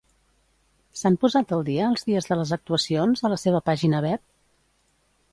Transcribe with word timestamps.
S'han 1.01 1.17
posat 1.25 1.51
al 1.57 1.59
dia 1.67 1.83
els 1.89 2.07
dies 2.07 2.27
de 2.29 2.37
les 2.39 2.53
actuacions 2.57 3.21
a 3.29 3.31
la 3.33 3.37
seva 3.43 3.61
pàgina 3.69 4.01
web? 4.07 4.23